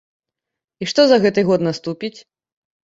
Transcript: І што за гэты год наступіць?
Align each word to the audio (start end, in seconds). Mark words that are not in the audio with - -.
І 0.85 0.89
што 0.93 1.01
за 1.11 1.21
гэты 1.27 1.47
год 1.51 1.69
наступіць? 1.69 2.15